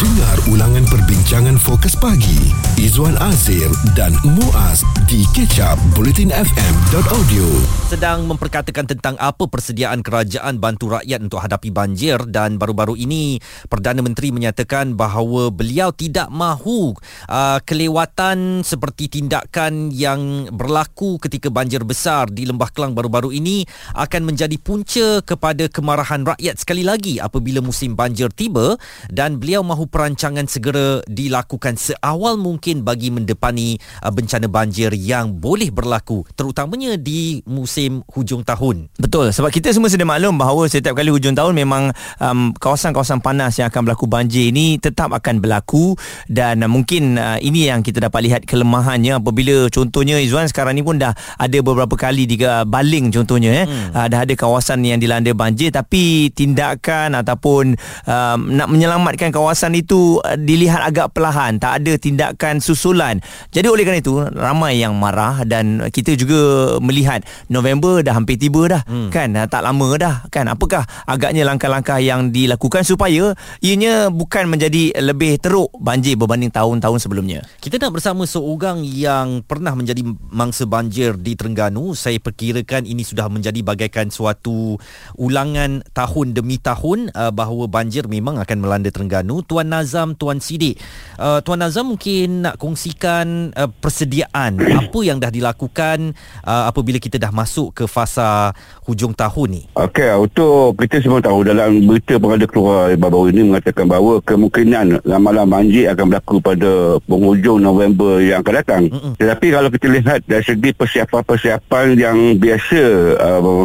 Dengar 0.00 0.40
ulangan 0.48 0.88
perbincangan 0.88 1.60
fokus 1.60 1.92
pagi. 1.92 2.48
Izwan 2.80 3.20
Azir 3.20 3.68
dan 3.92 4.16
Muaz 4.24 4.80
di 5.04 5.28
kecap 5.36 5.76
bulletinfm.audio 5.92 7.80
sedang 7.90 8.22
memperkatakan 8.30 8.86
tentang 8.86 9.18
apa 9.18 9.50
persediaan 9.50 10.06
kerajaan 10.06 10.62
bantu 10.62 10.94
rakyat 10.94 11.26
untuk 11.26 11.42
hadapi 11.42 11.74
banjir. 11.74 12.22
Dan 12.30 12.54
baru-baru 12.54 12.94
ini 12.94 13.42
Perdana 13.66 13.98
Menteri 13.98 14.30
menyatakan 14.30 14.94
bahawa 14.94 15.50
beliau 15.50 15.90
tidak 15.90 16.30
mahu 16.30 16.94
uh, 17.26 17.58
kelewatan 17.66 18.62
seperti 18.62 19.10
tindakan 19.10 19.90
yang 19.90 20.46
berlaku 20.54 21.18
ketika 21.18 21.50
banjir 21.50 21.82
besar 21.82 22.30
di 22.30 22.46
Lembah 22.46 22.70
Kelang 22.70 22.94
baru-baru 22.94 23.34
ini 23.34 23.66
akan 23.98 24.22
menjadi 24.22 24.54
punca 24.62 25.18
kepada 25.26 25.66
kemarahan 25.66 26.22
rakyat 26.22 26.62
sekali 26.62 26.86
lagi 26.86 27.18
apabila 27.18 27.58
musim 27.58 27.98
banjir 27.98 28.30
tiba. 28.30 28.78
Dan 29.10 29.42
beliau 29.42 29.66
mahu 29.66 29.89
perancangan 29.90 30.46
segera 30.46 31.02
dilakukan 31.10 31.74
seawal 31.74 32.38
mungkin 32.38 32.86
bagi 32.86 33.10
mendepani 33.10 33.74
uh, 34.06 34.14
bencana 34.14 34.46
banjir 34.46 34.94
yang 34.94 35.34
boleh 35.34 35.74
berlaku 35.74 36.22
terutamanya 36.38 36.94
di 36.94 37.42
musim 37.44 38.06
hujung 38.14 38.46
tahun. 38.46 38.86
Betul. 38.96 39.34
Sebab 39.34 39.50
kita 39.50 39.74
semua 39.74 39.90
sedia 39.90 40.06
maklum 40.06 40.38
bahawa 40.38 40.70
setiap 40.70 40.94
kali 40.94 41.10
hujung 41.10 41.34
tahun 41.34 41.58
memang 41.58 41.90
um, 42.22 42.54
kawasan-kawasan 42.54 43.18
panas 43.18 43.58
yang 43.58 43.66
akan 43.66 43.90
berlaku 43.90 44.06
banjir 44.06 44.54
ini 44.54 44.78
tetap 44.78 45.10
akan 45.10 45.42
berlaku. 45.42 45.98
Dan 46.30 46.62
uh, 46.62 46.70
mungkin 46.70 47.18
uh, 47.18 47.42
ini 47.42 47.66
yang 47.66 47.82
kita 47.82 47.98
dapat 47.98 48.30
lihat 48.30 48.42
kelemahannya. 48.46 49.18
Apabila 49.18 49.66
contohnya 49.72 50.22
Izwan 50.22 50.46
sekarang 50.46 50.78
ni 50.78 50.86
pun 50.86 51.02
dah 51.02 51.12
ada 51.36 51.58
beberapa 51.58 51.98
kali 51.98 52.30
di 52.30 52.38
uh, 52.46 52.62
baling 52.62 53.10
contohnya 53.10 53.64
eh. 53.64 53.66
Hmm. 53.66 53.90
uh, 53.96 54.06
dah 54.06 54.22
ada 54.22 54.34
kawasan 54.38 54.86
yang 54.86 55.02
dilanda 55.02 55.34
banjir. 55.34 55.74
Tapi 55.74 56.30
tindakan 56.30 57.18
ataupun 57.18 57.74
um, 58.06 58.38
nak 58.54 58.68
menyelamatkan 58.70 59.34
kawasan 59.34 59.74
itu 59.80 60.20
uh, 60.20 60.36
dilihat 60.36 60.84
agak 60.84 61.16
perlahan 61.16 61.56
tak 61.56 61.82
ada 61.82 61.96
tindakan 61.96 62.60
susulan. 62.60 63.18
Jadi 63.50 63.66
oleh 63.66 63.82
kerana 63.82 64.00
itu 64.00 64.20
ramai 64.36 64.78
yang 64.78 64.94
marah 64.96 65.42
dan 65.48 65.88
kita 65.88 66.14
juga 66.14 66.76
melihat 66.84 67.24
November 67.48 68.04
dah 68.04 68.14
hampir 68.16 68.36
tiba 68.36 68.68
dah 68.68 68.82
hmm. 68.84 69.08
kan 69.08 69.32
tak 69.48 69.62
lama 69.64 69.88
dah 69.96 70.14
kan 70.28 70.46
apakah 70.50 70.84
agaknya 71.08 71.46
langkah-langkah 71.48 71.98
yang 71.98 72.30
dilakukan 72.30 72.84
supaya 72.84 73.32
ianya 73.64 74.12
bukan 74.12 74.46
menjadi 74.50 74.92
lebih 75.00 75.40
teruk 75.40 75.72
banjir 75.80 76.20
berbanding 76.20 76.52
tahun-tahun 76.52 76.98
sebelumnya. 77.00 77.40
Kita 77.58 77.80
nak 77.80 77.96
bersama 77.96 78.28
seorang 78.28 78.84
yang 78.84 79.40
pernah 79.46 79.72
menjadi 79.72 80.04
mangsa 80.30 80.68
banjir 80.68 81.16
di 81.16 81.32
Terengganu. 81.38 81.96
Saya 81.96 82.20
perkirakan 82.20 82.84
ini 82.84 83.06
sudah 83.06 83.30
menjadi 83.30 83.64
bagaikan 83.64 84.12
suatu 84.12 84.76
ulangan 85.16 85.80
tahun 85.96 86.36
demi 86.36 86.60
tahun 86.60 87.14
uh, 87.14 87.32
bahawa 87.32 87.70
banjir 87.70 88.10
memang 88.10 88.36
akan 88.36 88.58
melanda 88.60 88.90
Terengganu. 88.92 89.40
Tuan 89.46 89.69
Nazam, 89.70 90.18
Tuan 90.18 90.42
Sidik. 90.42 90.76
Uh, 91.14 91.38
Tuan 91.46 91.62
Nazam 91.62 91.94
mungkin 91.94 92.44
nak 92.44 92.58
kongsikan 92.58 93.54
uh, 93.54 93.70
persediaan 93.70 94.58
apa 94.82 94.98
yang 95.06 95.22
dah 95.22 95.30
dilakukan 95.30 96.12
uh, 96.42 96.66
apabila 96.66 96.98
kita 96.98 97.22
dah 97.22 97.30
masuk 97.30 97.72
ke 97.72 97.84
fasa 97.86 98.50
hujung 98.84 99.14
tahun 99.14 99.48
ni. 99.54 99.62
Okey, 99.78 100.10
untuk 100.18 100.74
kita 100.82 100.98
semua 100.98 101.22
tahu 101.22 101.46
dalam 101.46 101.86
berita 101.86 102.18
pun 102.18 102.34
ada 102.34 102.46
keluar 102.50 102.90
baru-baru 102.96 103.30
ini 103.30 103.42
mengatakan 103.54 103.86
bahawa 103.86 104.18
kemungkinan 104.24 105.06
ramalan 105.06 105.46
banjir 105.46 105.86
akan 105.92 106.04
berlaku 106.10 106.36
pada 106.42 106.70
penghujung 107.04 107.58
November 107.60 108.18
yang 108.18 108.42
akan 108.42 108.54
datang. 108.58 108.82
Mm-mm. 108.90 109.12
Tetapi 109.20 109.46
kalau 109.52 109.68
kita 109.70 109.86
lihat 109.86 110.20
dari 110.26 110.44
segi 110.44 110.70
persiapan-persiapan 110.74 111.86
yang 111.94 112.18
biasa 112.40 112.82
uh, 113.20 113.64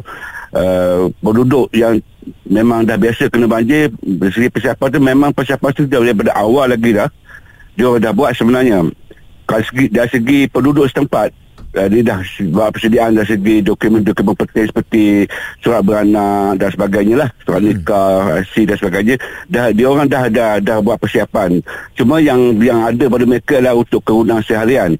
uh, 0.55 1.11
penduduk 1.19 1.67
yang 1.75 1.99
memang 2.47 2.87
dah 2.87 2.97
biasa 2.97 3.27
kena 3.29 3.45
banjir 3.45 3.91
dari 4.01 4.31
segi 4.33 4.49
persiapan 4.49 4.87
tu 4.89 4.99
memang 5.03 5.29
persiapan 5.35 5.69
tu 5.75 5.83
daripada 5.85 6.31
awal 6.33 6.71
lagi 6.71 6.95
dah. 6.95 7.09
Dia 7.75 7.91
dah 7.99 8.13
buat 8.15 8.31
sebenarnya. 8.33 8.87
Dari 9.45 9.63
segi, 9.67 9.85
dari 9.91 10.09
segi 10.09 10.39
penduduk 10.49 10.89
setempat 10.89 11.29
uh, 11.75 11.87
dia 11.91 12.01
dah 12.01 12.19
buat 12.49 12.71
persediaan 12.73 13.13
dari 13.13 13.27
segi 13.29 13.55
dokumen-dokumen 13.61 14.33
penting 14.33 14.65
seperti 14.71 15.03
surat 15.59 15.83
beranak 15.83 16.57
dan 16.57 16.69
sebagainya 16.71 17.15
lah. 17.27 17.29
Surat 17.43 17.61
hmm. 17.61 17.67
nikah, 17.75 18.41
IC 18.41 18.53
dan 18.73 18.77
sebagainya. 18.79 19.15
Dah, 19.51 19.69
dia 19.75 19.85
orang 19.91 20.07
dah, 20.07 20.31
dah 20.31 20.57
dah 20.63 20.77
buat 20.79 20.97
persiapan. 20.97 21.61
Cuma 21.93 22.23
yang 22.23 22.57
yang 22.63 22.81
ada 22.81 23.05
pada 23.05 23.23
mereka 23.27 23.59
lah 23.59 23.75
untuk 23.75 24.01
kegunaan 24.01 24.41
seharian 24.41 24.95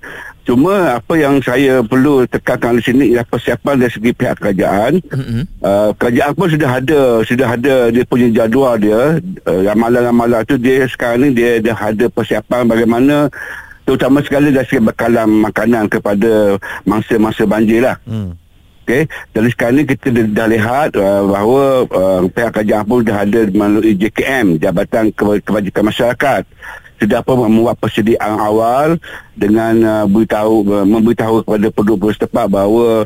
Cuma 0.46 1.02
apa 1.02 1.14
yang 1.18 1.42
saya 1.42 1.82
perlu 1.82 2.22
tekankan 2.30 2.78
di 2.78 2.84
sini 2.86 3.04
ialah 3.10 3.26
persiapan 3.26 3.82
dari 3.82 3.90
segi 3.90 4.12
pihak 4.14 4.38
kerajaan. 4.38 5.02
Mm-hmm. 5.02 5.42
Uh, 5.58 5.90
kerajaan 5.98 6.34
pun 6.38 6.48
sudah 6.54 6.70
ada 6.70 7.02
sudah 7.26 7.48
ada 7.58 7.76
dia 7.90 8.06
punya 8.06 8.30
jadual 8.30 8.78
dia. 8.78 9.18
Uh, 9.42 9.66
ramalan-ramalan 9.66 10.46
tu 10.46 10.62
dia 10.62 10.86
sekarang 10.86 11.26
ni 11.26 11.30
dia 11.34 11.58
dah 11.58 11.74
ada 11.74 12.06
persiapan 12.14 12.70
bagaimana 12.70 13.34
terutama 13.90 14.22
sekali 14.22 14.54
dari 14.54 14.70
segi 14.70 14.86
bekalan 14.86 15.50
makanan 15.50 15.90
kepada 15.90 16.62
mangsa-mangsa 16.86 17.50
banjir 17.50 17.82
lah. 17.82 17.98
Mm. 18.06 18.38
Okay. 18.86 19.10
Dan 19.34 19.50
sekarang 19.50 19.82
ni 19.82 19.84
kita 19.90 20.14
dah, 20.14 20.26
dah 20.30 20.46
lihat 20.46 20.90
uh, 20.94 21.26
bahawa 21.26 21.90
uh, 21.90 22.22
pihak 22.30 22.54
kerajaan 22.54 22.86
pun 22.86 23.02
dah 23.02 23.26
ada 23.26 23.50
melalui 23.50 23.98
JKM, 23.98 24.62
Jabatan 24.62 25.10
Kebajikan 25.42 25.90
Masyarakat 25.90 26.46
sudah 27.00 27.20
apa 27.20 27.34
membuat 27.36 27.76
persediaan 27.80 28.40
awal 28.40 28.96
dengan 29.36 29.74
uh, 29.84 30.06
beritahu 30.08 30.64
uh, 30.72 30.88
memberitahu 30.88 31.44
kepada 31.44 31.68
penduduk 31.72 32.12
setempat 32.16 32.48
bahawa 32.48 33.04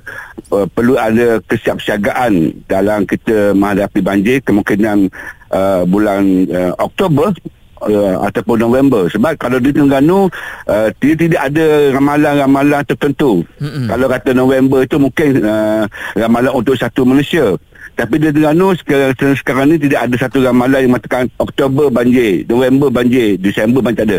uh, 0.54 0.66
perlu 0.70 0.96
ada 0.96 1.42
kesiapsiagaan 1.50 2.64
dalam 2.70 3.10
kita 3.10 3.58
menghadapi 3.58 4.00
banjir 4.02 4.38
kemungkinan 4.46 5.10
uh, 5.50 5.84
bulan 5.90 6.46
uh, 6.50 6.74
Oktober 6.78 7.34
Uh, 7.80 8.20
ataupun 8.28 8.60
November. 8.60 9.08
Sebab 9.08 9.40
kalau 9.40 9.56
di 9.56 9.72
Terengganu 9.72 10.28
uh, 10.68 10.92
dia 11.00 11.16
tidak 11.16 11.48
ada 11.48 11.96
ramalan-ramalan 11.96 12.84
tertentu. 12.84 13.48
Mm-hmm. 13.56 13.88
kalau 13.88 14.08
kata 14.12 14.36
November 14.36 14.84
itu 14.84 15.00
mungkin 15.00 15.40
uh, 15.40 15.88
ramalan 16.12 16.60
untuk 16.60 16.76
satu 16.76 17.08
Malaysia 17.08 17.56
tapi 18.00 18.16
di 18.16 18.32
Terengganu 18.32 18.72
sekarang, 18.80 19.12
sekarang 19.36 19.66
ni 19.68 19.76
tidak 19.76 20.08
ada 20.08 20.16
satu 20.16 20.40
ramalan 20.40 20.88
yang 20.88 20.96
mengatakan 20.96 21.28
Oktober 21.36 21.92
banjir, 21.92 22.48
November 22.48 22.88
banjir, 22.88 23.36
Disember 23.36 23.84
banjir 23.84 24.00
tak 24.00 24.08
ada. 24.08 24.18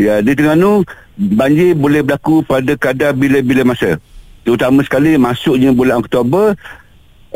Ya, 0.00 0.14
di 0.24 0.32
Terengganu 0.32 0.80
banjir 1.20 1.76
boleh 1.76 2.00
berlaku 2.00 2.40
pada 2.40 2.72
kadar 2.80 3.12
bila-bila 3.12 3.68
masa. 3.68 4.00
Terutama 4.48 4.80
sekali 4.80 5.20
masuknya 5.20 5.76
bulan 5.76 6.00
Oktober 6.00 6.56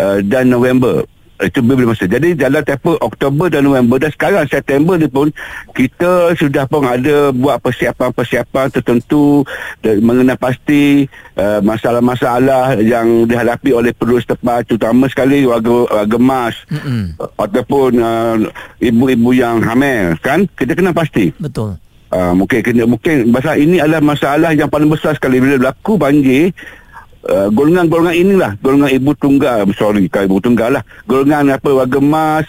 uh, 0.01 0.19
dan 0.25 0.49
November 0.49 1.05
itu 1.43 1.59
bila 1.61 1.93
masa. 1.93 2.07
Jadi 2.07 2.39
dalam 2.39 2.63
tempoh 2.63 2.97
Oktober 3.03 3.51
dan 3.51 3.67
November 3.67 3.99
dan 3.99 4.11
sekarang 4.15 4.47
September 4.47 4.95
ni 4.97 5.11
pun 5.11 5.29
kita 5.75 6.35
sudah 6.39 6.65
pun 6.71 6.87
ada 6.87 7.35
buat 7.35 7.59
persiapan-persiapan 7.61 8.67
tertentu 8.71 9.43
mengenai 9.83 10.39
pasti 10.39 11.07
uh, 11.37 11.61
masalah-masalah 11.63 12.79
yang 12.81 13.27
dihadapi 13.27 13.75
oleh 13.75 13.91
penduduk 13.95 14.23
setempat 14.23 14.71
terutama 14.71 15.11
sekali 15.11 15.45
warga, 15.45 15.87
warga 15.91 16.19
mas 16.19 16.57
mm-hmm. 16.71 17.19
ataupun 17.39 17.91
uh, 17.99 18.35
ibu-ibu 18.79 19.31
yang 19.35 19.59
hamil 19.63 20.15
kan 20.23 20.47
kita 20.55 20.79
kena 20.79 20.95
pasti. 20.95 21.35
Betul. 21.37 21.79
Uh, 22.13 22.37
mungkin 22.37 22.61
kena 22.61 22.85
mungkin 22.85 23.33
masalah 23.33 23.57
ini 23.57 23.81
adalah 23.81 24.05
masalah 24.05 24.51
yang 24.53 24.69
paling 24.69 24.91
besar 24.93 25.17
sekali 25.17 25.41
bila 25.41 25.57
berlaku 25.57 25.97
banjir 25.97 26.53
Uh, 27.23 27.47
golongan-golongan 27.55 28.17
inilah. 28.19 28.53
Golongan 28.59 28.91
ibu 28.91 29.15
tunggal. 29.15 29.63
Sorry 29.79 30.11
kan 30.11 30.27
ibu 30.27 30.43
tunggal 30.43 30.81
lah. 30.81 30.83
Golongan 31.07 31.55
apa 31.55 31.71
warga 31.71 31.99
emas 32.03 32.47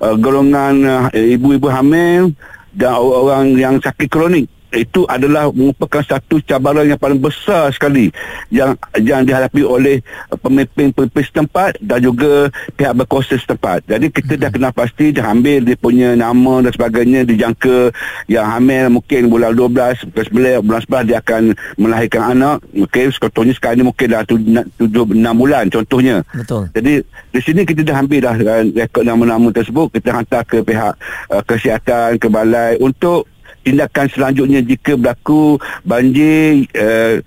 uh, 0.00 0.16
golongan 0.18 0.74
uh, 0.82 1.04
ibu-ibu 1.14 1.68
hamil 1.70 2.32
dan 2.76 2.98
orang-orang 2.98 3.46
yang 3.56 3.74
sakit 3.80 4.08
kronik 4.10 4.46
itu 4.74 5.06
adalah 5.06 5.48
merupakan 5.54 6.02
satu 6.02 6.42
cabaran 6.42 6.86
yang 6.86 6.98
paling 6.98 7.22
besar 7.22 7.70
sekali 7.70 8.10
yang 8.50 8.74
yang 8.98 9.22
dihadapi 9.22 9.62
oleh 9.62 10.02
pemimpin-pemimpin 10.42 11.22
setempat 11.22 11.78
dan 11.78 12.02
juga 12.02 12.50
pihak 12.74 12.94
berkuasa 12.98 13.38
setempat. 13.38 13.86
Jadi 13.86 14.10
kita 14.10 14.34
hmm. 14.34 14.42
dah 14.42 14.50
kena 14.50 14.70
pasti 14.74 15.14
dah 15.14 15.30
ambil 15.30 15.62
dia 15.62 15.76
punya 15.78 16.18
nama 16.18 16.66
dan 16.66 16.72
sebagainya 16.74 17.20
dijangka 17.22 17.94
yang 18.26 18.46
hamil 18.46 18.98
mungkin 18.98 19.30
bulan 19.30 19.54
12, 19.54 20.12
bulan 20.12 20.60
11, 20.60 20.66
bulan 20.66 20.82
11 20.82 21.08
dia 21.08 21.18
akan 21.22 21.42
melahirkan 21.78 22.22
anak. 22.34 22.56
Okey, 22.74 23.14
contohnya 23.16 23.54
sekarang 23.54 23.76
ni 23.80 23.84
mungkin 23.86 24.06
dah 24.10 24.22
7 24.26 24.82
6 24.82 25.40
bulan 25.40 25.64
contohnya. 25.70 26.16
Betul. 26.34 26.68
Jadi 26.74 26.92
di 27.06 27.40
sini 27.40 27.62
kita 27.62 27.86
dah 27.86 28.02
ambil 28.02 28.20
dah 28.24 28.34
uh, 28.36 28.62
rekod 28.74 29.04
nama-nama 29.06 29.48
tersebut 29.54 29.94
kita 29.94 30.10
hantar 30.10 30.42
ke 30.42 30.60
pihak 30.62 30.94
uh, 31.30 31.42
kesihatan 31.46 32.18
ke 32.18 32.26
balai 32.26 32.76
untuk 32.80 33.28
tindakan 33.66 34.06
selanjutnya 34.06 34.62
jika 34.62 34.94
berlaku 34.94 35.58
banjir 35.82 36.70
uh, 36.78 37.18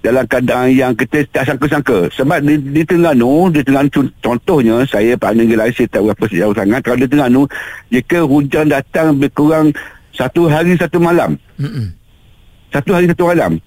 dalam 0.00 0.24
keadaan 0.26 0.72
yang 0.72 0.92
kita 0.96 1.28
tak 1.30 1.52
sangka-sangka. 1.52 2.10
Sebab 2.16 2.42
di, 2.42 2.58
di 2.58 2.82
Terengganu 2.82 3.52
di 3.52 3.60
Terengganu 3.60 4.08
contohnya 4.24 4.82
saya 4.88 5.14
Pak 5.20 5.36
Negeri 5.36 5.60
Lai 5.60 5.70
saya 5.76 5.92
tak 5.92 6.02
berapa 6.08 6.24
sejauh 6.26 6.56
sangat. 6.56 6.80
Kalau 6.80 6.98
di 6.98 7.06
Terengganu 7.06 7.44
jika 7.92 8.24
hujan 8.24 8.72
datang 8.72 9.20
lebih 9.20 9.30
kurang 9.36 9.76
satu 10.16 10.48
hari 10.48 10.74
satu 10.80 10.96
malam. 10.96 11.36
Mm-mm. 11.60 11.92
satu 12.72 12.96
hari 12.96 13.06
satu 13.12 13.28
malam 13.28 13.60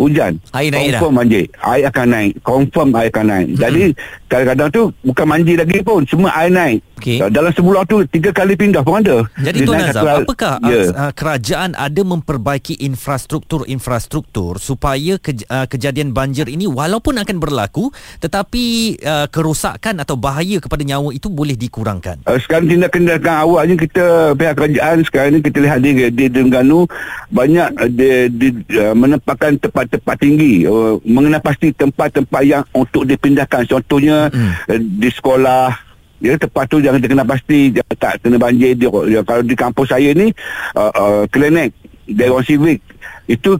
hujan 0.00 0.32
Air 0.56 0.72
naik 0.72 0.96
dah. 0.96 1.00
confirm 1.04 1.14
banjir 1.14 1.44
air 1.60 1.84
akan 1.86 2.06
naik 2.08 2.32
confirm 2.40 2.88
air 2.96 3.08
akan 3.12 3.24
naik 3.28 3.46
jadi 3.54 3.82
kadang-kadang 4.26 4.68
tu 4.72 4.82
bukan 5.04 5.26
banjir 5.28 5.56
lagi 5.60 5.78
pun 5.84 6.00
semua 6.08 6.32
air 6.34 6.48
naik 6.48 6.80
Okey. 6.96 7.16
dalam 7.28 7.48
sebulan 7.50 7.84
tu 7.84 8.04
tiga 8.08 8.28
kali 8.30 8.52
pindah 8.54 8.80
pun 8.80 9.00
ada 9.00 9.24
Jadi 9.36 9.58
Dia 9.60 9.66
Tuan 9.68 9.80
satu 9.88 10.04
hal- 10.04 10.20
apakah 10.20 10.54
ya. 10.62 10.80
uh, 10.92 11.12
kerajaan 11.12 11.72
ada 11.72 12.00
memperbaiki 12.00 12.76
infrastruktur-infrastruktur 12.76 14.56
supaya 14.56 15.16
kej- 15.16 15.44
uh, 15.46 15.64
kejadian 15.64 16.12
banjir 16.12 16.46
ini 16.46 16.64
walaupun 16.64 17.16
akan 17.16 17.36
berlaku 17.36 17.88
tetapi 18.20 18.64
uh, 19.00 19.26
kerosakan 19.26 19.98
atau 19.98 20.14
bahaya 20.14 20.60
kepada 20.60 20.84
nyawa 20.84 21.10
itu 21.10 21.26
boleh 21.26 21.56
dikurangkan? 21.56 22.20
Uh, 22.24 22.36
sekarang 22.38 22.68
tindakan-tindakan 22.68 23.34
awalnya 23.40 23.74
kita 23.74 24.04
pihak 24.34 24.54
kerajaan 24.54 24.96
sekarang 25.02 25.30
ni 25.34 25.40
kita 25.40 25.58
lihat 25.58 25.78
di 25.80 25.90
di 26.10 26.24
Terengganu 26.28 26.84
banyak 27.28 27.68
uh, 27.76 27.88
di, 27.88 28.08
di, 28.28 28.48
uh, 28.76 28.92
menempatkan 28.92 29.56
tempat-tempat 29.90 30.16
tinggi 30.22 30.64
uh, 30.70 31.02
mengenai 31.02 31.42
pasti 31.42 31.74
tempat-tempat 31.74 32.42
yang 32.46 32.62
untuk 32.70 33.02
dipindahkan 33.04 33.66
contohnya 33.66 34.30
Hmm. 34.30 34.54
uh, 34.70 34.78
di 34.78 35.10
sekolah 35.10 35.74
ya 36.22 36.36
tempat 36.38 36.64
tu 36.70 36.78
jangan 36.78 37.00
terkena 37.02 37.26
pasti 37.26 37.74
jangan 37.74 37.96
tak 37.98 38.12
kena 38.22 38.36
banjir 38.38 38.76
dia, 38.76 38.92
ya, 39.08 39.20
kalau 39.26 39.42
di 39.42 39.56
kampus 39.58 39.90
saya 39.90 40.12
ni 40.14 40.30
uh, 40.78 40.92
uh, 40.92 41.22
klinik 41.32 41.74
Dewan 42.06 42.44
Civic 42.46 42.84
itu 43.26 43.56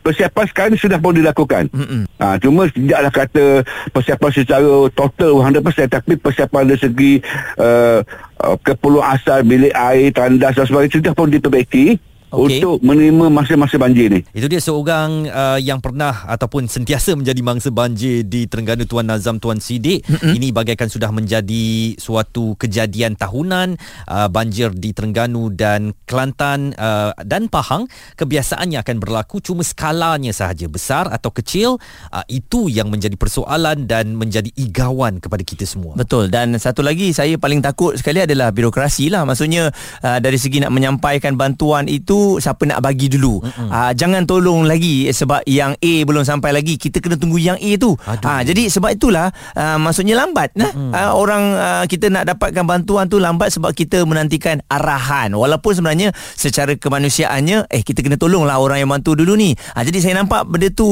persiapan 0.00 0.44
sekarang 0.48 0.80
sudah 0.80 0.96
pun 0.96 1.12
dilakukan. 1.12 1.68
Ha, 2.16 2.40
cuma 2.40 2.64
tidaklah 2.72 3.12
kata 3.12 3.44
persiapan 3.92 4.30
secara 4.32 4.72
total 4.96 5.44
100% 5.44 5.92
tapi 5.92 6.16
persiapan 6.16 6.72
dari 6.72 6.80
segi 6.80 7.12
uh, 7.60 8.00
uh, 8.40 8.56
keperluan 8.64 9.04
asal 9.12 9.44
bilik 9.44 9.72
air, 9.76 10.08
tandas 10.16 10.56
dan 10.56 10.64
sebagainya 10.64 10.96
sudah 10.96 11.12
pun 11.12 11.28
diperbaiki 11.28 12.00
Okey. 12.30 12.62
untuk 12.62 12.78
menerima 12.82 13.26
masa-masa 13.30 13.76
banjir 13.76 14.10
ni. 14.10 14.20
Itu 14.30 14.46
dia 14.46 14.62
seorang 14.62 15.26
uh, 15.26 15.58
yang 15.58 15.82
pernah 15.82 16.26
ataupun 16.30 16.70
sentiasa 16.70 17.18
menjadi 17.18 17.40
mangsa 17.42 17.68
banjir 17.74 18.24
di 18.24 18.46
Terengganu 18.46 18.86
Tuan 18.86 19.10
Nazam 19.10 19.42
Tuan 19.42 19.58
Sidik. 19.58 20.06
Mm-hmm. 20.06 20.32
Ini 20.38 20.48
bagaikan 20.54 20.88
sudah 20.88 21.10
menjadi 21.10 21.98
suatu 21.98 22.54
kejadian 22.56 23.18
tahunan 23.18 23.76
uh, 24.06 24.28
banjir 24.30 24.70
di 24.72 24.94
Terengganu 24.94 25.50
dan 25.50 25.92
Kelantan 26.06 26.72
uh, 26.78 27.12
dan 27.26 27.50
Pahang. 27.50 27.90
Kebiasaannya 28.16 28.78
akan 28.80 28.96
berlaku 29.02 29.42
cuma 29.42 29.66
skalanya 29.66 30.30
sahaja 30.30 30.70
besar 30.70 31.10
atau 31.10 31.34
kecil. 31.34 31.82
Uh, 32.14 32.24
itu 32.30 32.70
yang 32.70 32.88
menjadi 32.88 33.18
persoalan 33.18 33.90
dan 33.90 34.14
menjadi 34.14 34.48
igawan 34.54 35.18
kepada 35.18 35.42
kita 35.42 35.66
semua. 35.66 35.98
Betul 35.98 36.30
dan 36.30 36.54
satu 36.56 36.86
lagi 36.86 37.10
saya 37.10 37.34
paling 37.36 37.58
takut 37.58 37.98
sekali 37.98 38.22
adalah 38.22 38.54
birokrasi 38.54 39.10
lah 39.10 39.26
maksudnya 39.26 39.74
uh, 40.06 40.18
dari 40.22 40.38
segi 40.38 40.62
nak 40.62 40.70
menyampaikan 40.70 41.34
bantuan 41.34 41.90
itu 41.90 42.19
siapa 42.38 42.62
nak 42.68 42.80
bagi 42.84 43.08
dulu. 43.08 43.40
Uh, 43.42 43.92
jangan 43.96 44.24
tolong 44.28 44.66
lagi 44.66 45.08
sebab 45.10 45.44
yang 45.48 45.74
A 45.78 45.94
belum 46.04 46.22
sampai 46.22 46.54
lagi 46.54 46.76
kita 46.76 47.00
kena 47.00 47.16
tunggu 47.16 47.40
yang 47.40 47.58
A 47.58 47.70
tu. 47.80 47.96
Uh, 47.96 48.42
jadi 48.44 48.68
sebab 48.68 48.94
itulah 48.94 49.32
uh, 49.56 49.78
maksudnya 49.80 50.18
lambat 50.18 50.54
nah. 50.54 50.70
Uh, 50.70 51.12
orang 51.14 51.44
uh, 51.54 51.84
kita 51.86 52.10
nak 52.10 52.26
dapatkan 52.30 52.64
bantuan 52.66 53.06
tu 53.06 53.18
lambat 53.18 53.50
sebab 53.54 53.72
kita 53.74 54.02
menantikan 54.04 54.60
arahan. 54.66 55.32
Walaupun 55.34 55.76
sebenarnya 55.76 56.12
secara 56.34 56.74
kemanusiaannya 56.74 57.70
eh 57.70 57.82
kita 57.82 58.02
kena 58.04 58.16
tolonglah 58.18 58.58
orang 58.58 58.82
yang 58.82 58.90
bantu 58.90 59.14
dulu 59.14 59.34
ni. 59.38 59.54
Uh, 59.74 59.82
jadi 59.82 59.98
saya 60.02 60.14
nampak 60.20 60.46
benda 60.46 60.68
tu 60.72 60.88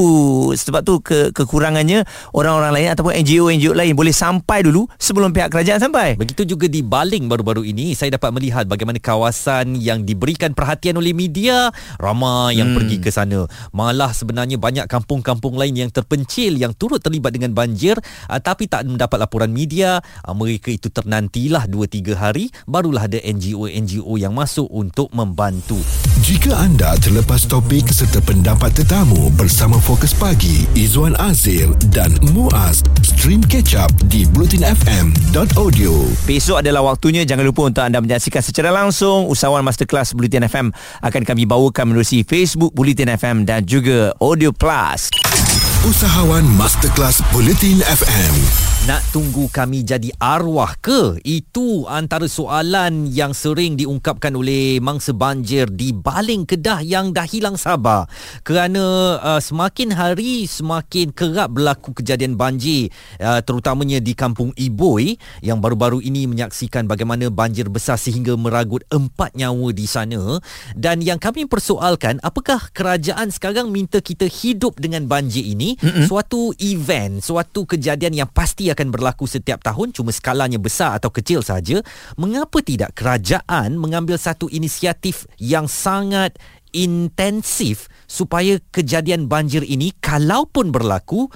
sebab 0.54 0.80
tu 0.82 1.00
ke, 1.02 1.30
kekurangannya 1.34 2.06
orang-orang 2.32 2.72
lain 2.74 2.88
ataupun 2.94 3.12
NGO-NGO 3.22 3.72
lain 3.74 3.94
boleh 3.94 4.14
sampai 4.14 4.64
dulu 4.64 4.86
sebelum 4.98 5.34
pihak 5.34 5.50
kerajaan 5.50 5.80
sampai. 5.82 6.14
Begitu 6.18 6.44
juga 6.44 6.66
di 6.70 6.80
Baling 6.80 7.28
baru-baru 7.28 7.66
ini 7.66 7.92
saya 7.92 8.14
dapat 8.14 8.30
melihat 8.32 8.64
bagaimana 8.64 8.96
kawasan 9.02 9.76
yang 9.76 10.02
diberikan 10.06 10.54
perhatian 10.54 10.96
oleh 10.96 11.12
media 11.18 11.70
ramai 11.96 12.58
yang 12.58 12.74
hmm. 12.74 12.76
pergi 12.82 12.96
ke 12.98 13.10
sana. 13.14 13.46
Malah 13.70 14.10
sebenarnya 14.10 14.58
banyak 14.58 14.86
kampung-kampung 14.90 15.54
lain 15.54 15.86
yang 15.86 15.90
terpencil 15.90 16.58
yang 16.58 16.74
turut 16.74 16.98
terlibat 16.98 17.30
dengan 17.30 17.54
banjir 17.54 17.94
uh, 18.26 18.40
tapi 18.42 18.66
tak 18.66 18.86
mendapat 18.86 19.18
laporan 19.22 19.50
media. 19.54 20.02
Uh, 20.26 20.34
mereka 20.34 20.74
itu 20.74 20.90
ternantilah 20.90 21.70
2 21.70 21.78
3 21.86 22.18
hari 22.18 22.50
barulah 22.66 23.06
ada 23.06 23.22
NGO-NGO 23.22 24.18
yang 24.18 24.34
masuk 24.34 24.66
untuk 24.74 25.10
membantu. 25.14 25.78
Jika 26.26 26.58
anda 26.58 26.98
terlepas 26.98 27.46
topik 27.46 27.88
serta 27.88 28.18
pendapat 28.20 28.74
tetamu 28.74 29.30
bersama 29.38 29.78
Fokus 29.78 30.12
Pagi, 30.12 30.66
Izwan 30.74 31.14
Azir 31.22 31.70
dan 31.94 32.12
Muaz, 32.34 32.82
stream 33.00 33.40
catch 33.46 33.78
up 33.78 33.88
di 34.10 34.28
blutinfm.audio. 34.28 35.92
Besok 36.26 36.60
adalah 36.60 36.84
waktunya 36.84 37.24
Jangan 37.28 37.44
lupa 37.44 37.68
untuk 37.68 37.84
anda 37.84 38.00
menyaksikan 38.00 38.40
secara 38.40 38.72
langsung 38.72 39.28
Usahawan 39.28 39.60
Masterclass 39.60 40.16
Bulletin 40.16 40.48
FM 40.48 40.72
Akan 41.08 41.24
kami 41.24 41.48
bawakan 41.48 41.96
menerusi 41.96 42.20
Facebook 42.20 42.76
Bulletin 42.76 43.08
FM 43.08 43.48
Dan 43.48 43.64
juga 43.64 44.12
Audio 44.20 44.52
Plus 44.52 45.08
Usahawan 45.88 46.44
Masterclass 46.44 47.24
Bulletin 47.32 47.80
FM. 47.80 48.77
Nak 48.88 49.12
tunggu 49.12 49.52
kami 49.52 49.84
jadi 49.84 50.08
arwah 50.16 50.72
ke? 50.80 51.20
Itu 51.20 51.84
antara 51.92 52.24
soalan 52.24 53.12
yang 53.12 53.36
sering 53.36 53.76
diungkapkan 53.76 54.32
oleh 54.32 54.80
mangsa 54.80 55.12
banjir 55.12 55.68
di 55.68 55.92
Baling 55.92 56.48
Kedah 56.48 56.80
yang 56.80 57.12
dah 57.12 57.28
hilang 57.28 57.60
sabar. 57.60 58.08
Kerana 58.48 58.80
uh, 59.20 59.40
semakin 59.44 59.92
hari 59.92 60.48
semakin 60.48 61.12
kerap 61.12 61.52
berlaku 61.52 62.00
kejadian 62.00 62.40
banjir 62.40 62.88
uh, 63.20 63.44
terutamanya 63.44 64.00
di 64.00 64.16
kampung 64.16 64.56
Iboi 64.56 65.20
yang 65.44 65.60
baru-baru 65.60 66.00
ini 66.00 66.24
menyaksikan 66.24 66.88
bagaimana 66.88 67.28
banjir 67.28 67.68
besar 67.68 68.00
sehingga 68.00 68.40
meragut 68.40 68.88
empat 68.88 69.36
nyawa 69.36 69.68
di 69.68 69.84
sana 69.84 70.40
dan 70.72 71.04
yang 71.04 71.20
kami 71.20 71.44
persoalkan 71.44 72.24
apakah 72.24 72.72
kerajaan 72.72 73.28
sekarang 73.28 73.68
minta 73.68 74.00
kita 74.00 74.24
hidup 74.24 74.80
dengan 74.80 75.04
banjir 75.04 75.44
ini 75.44 75.76
mm-hmm. 75.76 76.08
suatu 76.08 76.56
event 76.56 77.20
suatu 77.20 77.68
kejadian 77.68 78.24
yang 78.24 78.30
pasti 78.32 78.77
akan 78.77 78.77
berlaku 78.94 79.26
setiap 79.26 79.58
tahun 79.66 79.90
cuma 79.90 80.14
skalanya 80.14 80.62
besar 80.62 80.94
atau 80.94 81.10
kecil 81.10 81.42
saja 81.42 81.82
mengapa 82.14 82.62
tidak 82.62 82.94
kerajaan 82.94 83.74
mengambil 83.74 84.14
satu 84.14 84.46
inisiatif 84.46 85.26
yang 85.42 85.66
sangat 85.66 86.38
intensif 86.70 87.90
supaya 88.06 88.62
kejadian 88.70 89.26
banjir 89.26 89.66
ini 89.66 89.90
kalaupun 89.98 90.70
berlaku 90.70 91.26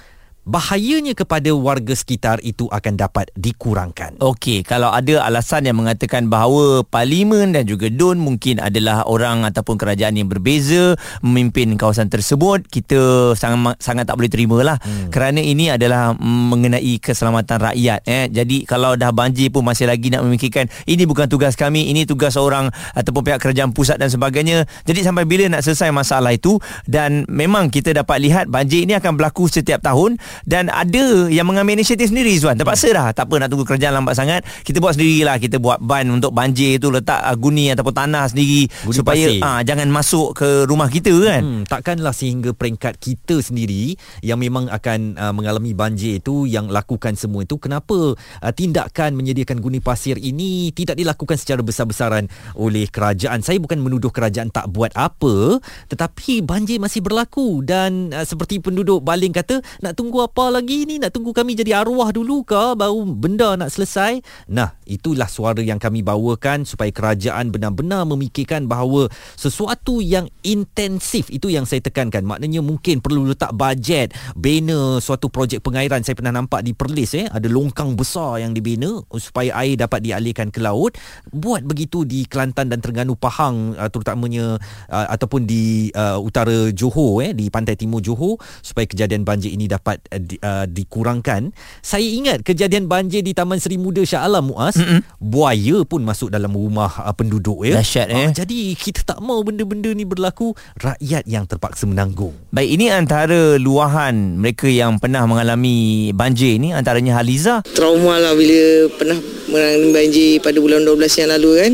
bahayanya 0.43 1.15
kepada 1.15 1.55
warga 1.55 1.94
sekitar 1.94 2.43
itu 2.43 2.67
akan 2.67 2.99
dapat 2.99 3.31
dikurangkan. 3.39 4.19
Okey, 4.19 4.67
kalau 4.67 4.91
ada 4.91 5.23
alasan 5.23 5.71
yang 5.71 5.79
mengatakan 5.79 6.27
bahawa 6.27 6.83
parlimen 6.83 7.55
dan 7.55 7.62
juga 7.62 7.87
DUN 7.87 8.19
mungkin 8.19 8.59
adalah 8.59 9.06
orang 9.06 9.47
ataupun 9.47 9.79
kerajaan 9.79 10.19
yang 10.19 10.27
berbeza 10.27 10.99
memimpin 11.23 11.79
kawasan 11.79 12.11
tersebut, 12.11 12.67
kita 12.67 13.33
sangat 13.39 13.79
sangat 13.79 14.11
tak 14.11 14.19
boleh 14.19 14.31
terimalah. 14.31 14.83
Hmm. 14.83 15.15
Kerana 15.15 15.39
ini 15.39 15.71
adalah 15.71 16.15
mengenai 16.19 16.99
keselamatan 16.99 17.62
rakyat 17.62 18.00
eh. 18.11 18.27
Jadi 18.27 18.67
kalau 18.67 18.99
dah 18.99 19.15
banjir 19.15 19.55
pun 19.55 19.62
masih 19.62 19.87
lagi 19.87 20.11
nak 20.11 20.27
memikirkan 20.27 20.67
ini 20.91 21.06
bukan 21.06 21.31
tugas 21.31 21.55
kami, 21.55 21.87
ini 21.94 22.03
tugas 22.03 22.35
orang 22.35 22.67
ataupun 22.99 23.31
pihak 23.31 23.39
kerajaan 23.39 23.71
pusat 23.71 23.94
dan 24.03 24.11
sebagainya. 24.11 24.67
Jadi 24.91 25.06
sampai 25.06 25.23
bila 25.23 25.47
nak 25.47 25.62
selesai 25.62 25.94
masalah 25.94 26.34
itu 26.34 26.58
dan 26.91 27.22
memang 27.31 27.70
kita 27.70 27.94
dapat 27.94 28.19
lihat 28.19 28.44
banjir 28.51 28.82
ini 28.82 28.99
akan 28.99 29.15
berlaku 29.15 29.46
setiap 29.46 29.79
tahun 29.79 30.19
dan 30.44 30.69
ada 30.72 31.29
yang 31.29 31.46
mengambil 31.48 31.79
inisiatif 31.79 32.10
sendiri 32.10 32.34
Zuan. 32.39 32.56
Terpaksa 32.58 32.89
dah. 32.93 33.08
Tak 33.12 33.29
apa 33.29 33.34
nak 33.44 33.48
tunggu 33.53 33.65
kerajaan 33.67 33.94
lambat 33.96 34.15
sangat. 34.15 34.41
Kita 34.65 34.79
buat 34.82 34.96
sendirilah. 34.96 35.36
Kita 35.39 35.56
buat 35.62 35.79
ban 35.82 36.08
untuk 36.10 36.34
banjir 36.34 36.79
tu 36.82 36.89
letak 36.91 37.20
uh, 37.22 37.36
guni 37.36 37.72
ataupun 37.72 37.94
tanah 37.94 38.31
sendiri 38.31 38.67
Guni 38.86 38.96
supaya 38.96 39.27
ah 39.43 39.60
jangan 39.62 39.89
masuk 39.89 40.39
ke 40.39 40.48
rumah 40.67 40.89
kita 40.89 41.12
kan? 41.12 41.43
Hmm, 41.43 41.62
takkanlah 41.67 42.15
sehingga 42.15 42.55
peringkat 42.55 42.98
kita 42.98 43.43
sendiri 43.43 43.96
yang 44.22 44.39
memang 44.39 44.69
akan 44.70 45.19
uh, 45.19 45.32
mengalami 45.34 45.72
banjir 45.77 46.19
itu 46.22 46.46
yang 46.46 46.69
lakukan 46.70 47.15
semua 47.19 47.44
itu. 47.44 47.58
Kenapa 47.58 48.15
uh, 48.17 48.53
tindakan 48.53 49.15
menyediakan 49.19 49.58
guni 49.58 49.79
pasir 49.82 50.17
ini 50.19 50.70
tidak 50.72 50.98
dilakukan 50.98 51.36
secara 51.36 51.60
besar-besaran 51.60 52.27
oleh 52.58 52.86
kerajaan? 52.89 53.43
Saya 53.43 53.58
bukan 53.58 53.82
menuduh 53.82 54.10
kerajaan 54.10 54.51
tak 54.53 54.70
buat 54.70 54.94
apa 54.94 55.58
tetapi 55.91 56.44
banjir 56.44 56.79
masih 56.79 57.03
berlaku. 57.03 57.62
Dan 57.62 58.15
uh, 58.15 58.24
seperti 58.24 58.62
penduduk 58.62 59.03
Baling 59.03 59.34
kata 59.34 59.60
nak 59.82 59.98
tunggu 59.98 60.21
apa 60.24 60.55
lagi 60.55 60.86
ni? 60.86 61.02
Nak 61.02 61.10
tunggu 61.14 61.34
kami 61.34 61.58
jadi 61.58 61.82
arwah 61.82 62.14
dulu 62.14 62.46
ke? 62.46 62.79
Baru 62.79 63.02
benda 63.05 63.58
nak 63.58 63.74
selesai? 63.74 64.22
Nah 64.48 64.79
itulah 64.86 65.26
suara 65.26 65.58
yang 65.58 65.82
kami 65.82 66.06
bawakan 66.06 66.62
supaya 66.62 66.94
kerajaan 66.94 67.50
benar-benar 67.50 68.06
memikirkan 68.06 68.70
bahawa 68.70 69.10
sesuatu 69.34 69.98
yang 69.98 70.31
intensif 70.46 71.29
itu 71.29 71.50
yang 71.50 71.67
saya 71.67 71.82
tekankan. 71.82 72.22
Maknanya 72.22 72.62
mungkin 72.62 73.02
perlu 73.02 73.26
letak 73.26 73.52
bajet 73.56 74.14
bina 74.38 75.02
suatu 75.02 75.26
projek 75.29 75.64
pengairan. 75.64 76.06
Saya 76.06 76.14
pernah 76.14 76.34
nampak 76.34 76.62
di 76.62 76.72
Perlis 76.72 77.19
eh 77.19 77.26
ada 77.26 77.48
longkang 77.50 77.98
besar 77.98 78.38
yang 78.38 78.55
dibina 78.55 79.02
supaya 79.19 79.58
air 79.62 79.74
dapat 79.74 80.06
dialihkan 80.06 80.55
ke 80.55 80.62
laut. 80.62 80.94
Buat 81.31 81.67
begitu 81.67 82.06
di 82.06 82.24
Kelantan 82.29 82.70
dan 82.70 82.79
Terengganu 82.79 83.19
Pahang 83.19 83.74
uh, 83.74 83.88
terutamanya 83.91 84.60
uh, 84.88 85.06
ataupun 85.10 85.44
di 85.44 85.91
uh, 85.94 86.20
utara 86.22 86.70
Johor 86.70 87.24
eh 87.24 87.32
di 87.34 87.48
pantai 87.48 87.74
timur 87.74 88.05
Johor 88.05 88.38
supaya 88.60 88.86
kejadian 88.86 89.24
banjir 89.26 89.50
ini 89.52 89.67
dapat 89.67 90.05
di, 90.19 90.37
uh, 90.43 90.67
dikurangkan. 90.69 91.55
Saya 91.81 92.05
ingat 92.05 92.43
kejadian 92.43 92.91
banjir 92.91 93.23
di 93.25 93.33
Taman 93.33 93.61
Seri 93.63 93.79
Muda 93.79 94.03
Shah 94.03 94.27
Alam 94.27 94.53
Muaz. 94.53 94.77
Mm-mm. 94.77 95.05
buaya 95.23 95.87
pun 95.87 96.03
masuk 96.03 96.33
dalam 96.33 96.53
rumah 96.53 96.91
uh, 97.01 97.15
penduduk 97.15 97.63
ya. 97.65 97.79
Dahsyat 97.79 98.09
eh. 98.11 98.29
uh, 98.29 98.31
jadi 98.35 98.75
kita 98.75 99.07
tak 99.07 99.19
mau 99.23 99.41
benda-benda 99.41 99.93
ni 99.95 100.03
berlaku. 100.03 100.53
Rakyat 100.81 101.25
yang 101.29 101.47
terpaksa 101.47 101.87
menanggung. 101.87 102.35
Baik 102.51 102.71
ini 102.75 102.91
antara 102.91 103.57
luahan 103.57 104.37
mereka 104.41 104.67
yang 104.67 104.99
pernah 104.99 105.25
mengalami 105.25 106.11
banjir 106.17 106.59
ni 106.59 106.75
antaranya 106.75 107.21
Haliza. 107.21 107.63
Trauma 107.73 108.19
lah 108.19 108.35
bila 108.35 108.91
pernah 108.97 109.19
mengalami 109.49 109.89
banjir 109.95 110.41
pada 110.43 110.59
bulan 110.59 110.83
12 110.85 111.21
yang 111.23 111.31
lalu 111.39 111.51
kan. 111.61 111.73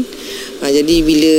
Ha, 0.58 0.64
jadi 0.74 0.94
bila 1.06 1.34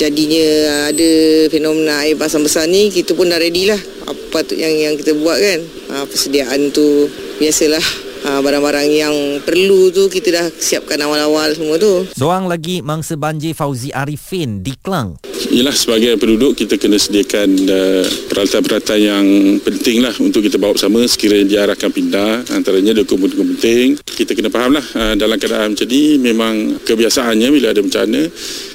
jadinya 0.00 0.48
ada 0.88 1.12
fenomena 1.52 2.00
air 2.00 2.16
pasang 2.16 2.40
besar 2.40 2.64
ni 2.64 2.88
kita 2.88 3.12
pun 3.12 3.28
dah 3.28 3.36
ready 3.36 3.68
lah. 3.68 3.76
Apa 4.08 4.40
tu 4.48 4.56
yang 4.56 4.72
yang 4.72 4.94
kita 4.96 5.12
buat 5.20 5.36
kan? 5.36 5.60
Ha, 5.92 5.94
persediaan 6.08 6.72
tu 6.72 7.04
biasalah 7.36 8.09
ha, 8.24 8.40
barang-barang 8.40 8.88
yang 8.90 9.14
perlu 9.44 9.92
tu 9.92 10.08
kita 10.10 10.28
dah 10.30 10.46
siapkan 10.50 11.00
awal-awal 11.00 11.52
semua 11.54 11.76
tu. 11.80 12.06
Seorang 12.16 12.48
lagi 12.50 12.80
mangsa 12.84 13.16
banjir 13.16 13.52
Fauzi 13.56 13.92
Arifin 13.92 14.60
di 14.60 14.74
Klang 14.76 15.20
Yalah 15.50 15.72
sebagai 15.72 16.14
penduduk 16.20 16.52
kita 16.52 16.76
kena 16.76 17.00
sediakan 17.00 17.48
uh, 17.64 18.04
peralatan-peralatan 18.28 18.98
yang 19.00 19.26
penting 19.64 20.04
lah 20.04 20.12
untuk 20.20 20.44
kita 20.44 20.60
bawa 20.60 20.76
bersama. 20.76 21.02
Sekiranya 21.08 21.48
diarahkan 21.48 21.90
pindah 21.90 22.46
antaranya 22.52 22.92
dokumen-dokumen 23.00 23.56
penting. 23.56 23.96
Kita 24.04 24.36
kena 24.36 24.52
faham 24.52 24.76
lah 24.76 24.84
uh, 24.94 25.14
dalam 25.16 25.40
keadaan 25.40 25.72
macam 25.72 25.88
ni 25.88 26.20
memang 26.20 26.84
kebiasaannya 26.84 27.48
bila 27.56 27.72
ada 27.72 27.80
bencana 27.80 28.20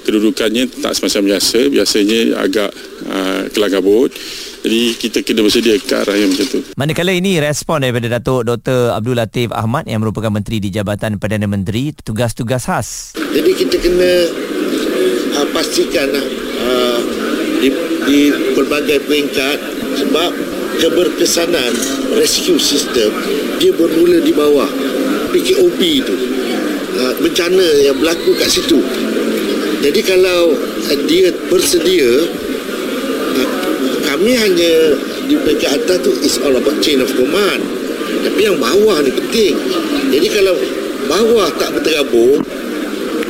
kedudukannya 0.04 0.64
tak 0.82 0.98
semacam 0.98 1.38
biasa. 1.38 1.60
Biasanya 1.70 2.20
agak 2.44 2.72
uh, 3.08 3.42
kelang 3.54 3.72
kabut 3.72 4.10
jadi 4.66 4.98
kita 4.98 5.22
kena 5.22 5.46
bersedia 5.46 5.78
ke 5.78 5.94
arah 5.94 6.18
yang 6.18 6.34
macam 6.34 6.50
tu. 6.50 6.60
Manakala 6.74 7.14
ini 7.14 7.38
respon 7.38 7.86
daripada 7.86 8.18
Datuk 8.18 8.50
Dr. 8.50 8.98
Abdul 8.98 9.14
Latif 9.14 9.54
Ahmad 9.54 9.86
yang 9.86 10.02
merupakan 10.02 10.34
Menteri 10.34 10.58
di 10.58 10.74
Jabatan 10.74 11.22
Perdana 11.22 11.46
Menteri 11.46 11.94
tugas-tugas 11.94 12.66
khas. 12.66 13.14
Jadi 13.14 13.52
kita 13.54 13.78
kena 13.78 14.12
uh, 15.38 15.48
pastikan 15.54 16.10
uh, 16.66 17.00
di, 17.62 17.70
di 18.10 18.20
pelbagai 18.58 19.06
peringkat 19.06 19.58
sebab 20.02 20.34
keberkesanan 20.82 21.72
rescue 22.18 22.58
system 22.58 23.14
dia 23.62 23.70
bermula 23.70 24.18
di 24.18 24.34
bawah 24.34 24.68
PKOB 25.30 25.80
itu 25.82 26.16
uh, 26.98 27.14
bencana 27.22 27.86
yang 27.86 27.96
berlaku 28.02 28.36
kat 28.36 28.50
situ 28.50 28.84
jadi 29.80 30.02
kalau 30.04 30.58
uh, 30.58 31.00
dia 31.08 31.32
bersedia 31.48 32.28
kami 34.06 34.32
hanya 34.38 34.74
di 35.26 35.36
peringkat 35.36 35.84
atas 35.84 35.98
tu 36.06 36.12
is 36.22 36.38
all 36.46 36.54
about 36.54 36.78
chain 36.80 37.02
of 37.02 37.10
command. 37.14 37.62
Tapi 38.26 38.40
yang 38.46 38.58
bawah 38.62 39.02
ni 39.02 39.12
penting. 39.12 39.58
Jadi 40.14 40.28
kalau 40.30 40.56
bawah 41.10 41.50
tak 41.58 41.74
berterabur 41.74 42.42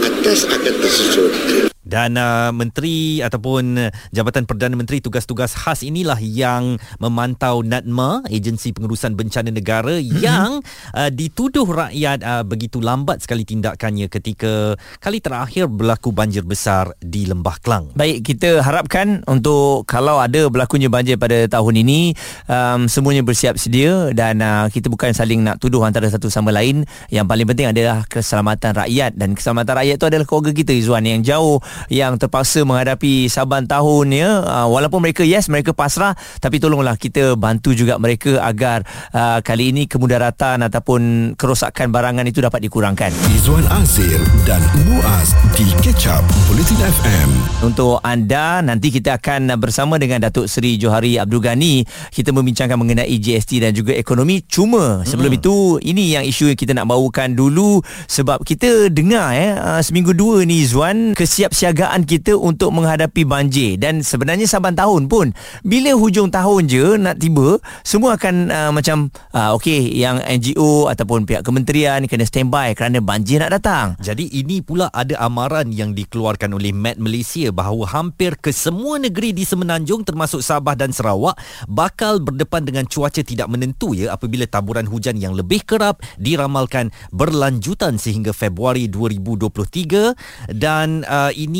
atas 0.03 0.47
akan 0.47 0.73
tersusun 0.79 1.71
dan 1.85 2.17
uh, 2.17 2.49
menteri 2.49 3.21
ataupun 3.21 3.93
jabatan 4.11 4.49
perdana 4.49 4.73
menteri 4.73 4.99
tugas-tugas 4.99 5.53
khas 5.53 5.85
inilah 5.85 6.17
yang 6.19 6.81
memantau 6.97 7.61
NADMA 7.61 8.25
agensi 8.27 8.73
pengurusan 8.73 9.13
bencana 9.13 9.53
negara 9.53 10.01
mm-hmm. 10.01 10.19
yang 10.19 10.59
uh, 10.97 11.09
dituduh 11.13 11.69
rakyat 11.69 12.25
uh, 12.25 12.43
begitu 12.43 12.81
lambat 12.81 13.21
sekali 13.21 13.45
tindakannya 13.45 14.09
ketika 14.09 14.75
kali 14.99 15.21
terakhir 15.21 15.69
berlaku 15.69 16.09
banjir 16.09 16.41
besar 16.41 16.91
di 16.99 17.29
Lembah 17.29 17.61
Kelang. 17.61 17.93
Baik 17.93 18.25
kita 18.25 18.65
harapkan 18.65 19.21
untuk 19.29 19.85
kalau 19.85 20.17
ada 20.17 20.49
berlakunya 20.49 20.89
banjir 20.89 21.21
pada 21.21 21.45
tahun 21.45 21.85
ini 21.85 22.17
um, 22.49 22.89
semuanya 22.89 23.21
bersiap 23.21 23.61
sedia 23.61 24.09
dan 24.11 24.41
uh, 24.41 24.65
kita 24.73 24.89
bukan 24.89 25.13
saling 25.13 25.45
nak 25.45 25.61
tuduh 25.61 25.85
antara 25.85 26.09
satu 26.09 26.27
sama 26.27 26.49
lain 26.49 26.83
yang 27.13 27.29
paling 27.29 27.45
penting 27.45 27.69
adalah 27.69 28.03
keselamatan 28.09 28.73
rakyat 28.73 29.13
dan 29.13 29.37
keselamatan 29.37 29.73
rakyat 29.77 29.95
itu 30.01 30.07
adalah 30.09 30.25
keluarga 30.25 30.51
kita 30.51 30.71
Izwan 30.73 31.05
yang 31.05 31.21
jauh 31.21 31.61
yang 31.91 32.17
terpaksa 32.19 32.63
menghadapi 32.63 33.27
saban 33.27 33.69
tahun 33.69 34.07
ya. 34.13 34.29
Uh, 34.45 34.67
walaupun 34.71 35.03
mereka 35.03 35.21
yes 35.21 35.47
mereka 35.47 35.71
pasrah 35.75 36.15
tapi 36.39 36.59
tolonglah 36.59 36.97
kita 36.97 37.37
bantu 37.37 37.75
juga 37.75 37.97
mereka 38.01 38.41
agar 38.41 38.83
uh, 39.11 39.39
kali 39.41 39.71
ini 39.71 39.85
kemudaratan 39.85 40.65
ataupun 40.65 41.33
kerosakan 41.39 41.91
barangan 41.91 42.25
itu 42.25 42.41
dapat 42.41 42.65
dikurangkan. 42.65 43.11
Izwan 43.33 43.65
Azir 43.71 44.19
dan 44.43 44.61
Muaz 44.89 45.33
di 45.57 45.67
Ketchup 45.81 46.23
Bulletin 46.49 46.79
FM 46.81 47.29
untuk 47.65 47.99
anda 48.05 48.61
nanti 48.61 48.91
kita 48.91 49.17
akan 49.17 49.57
bersama 49.57 49.97
dengan 49.97 50.21
Datuk 50.21 50.45
Seri 50.49 50.77
Johari 50.77 51.17
Abdul 51.17 51.41
Ghani. 51.41 51.85
Kita 52.11 52.31
membincangkan 52.31 52.77
mengenai 52.77 53.15
GST 53.17 53.61
dan 53.61 53.71
juga 53.73 53.95
ekonomi. 53.95 54.43
Cuma 54.45 55.01
sebelum 55.07 55.31
hmm. 55.33 55.39
itu 55.39 55.55
ini 55.83 56.13
yang 56.15 56.23
isu 56.25 56.51
yang 56.53 56.59
kita 56.59 56.73
nak 56.75 56.89
bawakan 56.89 57.33
dulu 57.33 57.81
sebab 58.05 58.41
kita 58.43 58.89
dengar 58.91 59.33
eh 59.35 59.55
uh, 59.55 59.81
seminggu 59.81 60.13
dua 60.13 60.43
ni 60.45 60.65
Izwan 60.65 61.17
kesiapsiagaan 61.65 62.05
kita 62.05 62.37
untuk 62.37 62.69
menghadapi 62.77 63.25
banjir 63.25 63.81
dan 63.81 64.05
sebenarnya 64.05 64.45
saban 64.45 64.77
tahun 64.77 65.09
pun 65.09 65.33
bila 65.65 65.97
hujung 65.97 66.29
tahun 66.29 66.69
je 66.69 66.85
nak 67.01 67.17
tiba 67.17 67.57
semua 67.81 68.21
akan 68.21 68.53
uh, 68.53 68.69
macam 68.69 69.09
uh, 69.33 69.57
okey 69.57 69.97
yang 69.97 70.21
NGO 70.21 70.85
ataupun 70.93 71.25
pihak 71.25 71.41
kementerian 71.41 72.05
kena 72.05 72.21
standby 72.29 72.77
kerana 72.77 73.01
banjir 73.01 73.41
nak 73.41 73.57
datang. 73.57 73.87
Jadi 73.97 74.29
ini 74.37 74.61
pula 74.61 74.93
ada 74.93 75.17
amaran 75.25 75.73
yang 75.73 75.97
dikeluarkan 75.97 76.53
oleh 76.53 76.69
Met 76.69 77.01
Malaysia 77.01 77.49
bahawa 77.49 77.89
hampir 77.89 78.37
ke 78.37 78.53
semua 78.53 79.01
negeri 79.01 79.33
di 79.33 79.41
Semenanjung 79.41 80.05
termasuk 80.05 80.45
Sabah 80.45 80.77
dan 80.77 80.93
Sarawak 80.93 81.33
bakal 81.65 82.21
berdepan 82.21 82.61
dengan 82.61 82.85
cuaca 82.85 83.25
tidak 83.25 83.49
menentu 83.49 83.97
ya 83.97 84.13
apabila 84.13 84.45
taburan 84.45 84.85
hujan 84.85 85.17
yang 85.17 85.33
lebih 85.33 85.65
kerap 85.65 86.05
diramalkan 86.21 86.93
berlanjutan 87.09 87.97
sehingga 87.97 88.37
Februari 88.37 88.85
2023 88.85 90.53
dan 90.53 91.01
uh, 91.07 91.31
ini 91.33 91.54